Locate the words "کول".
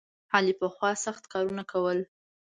1.71-1.99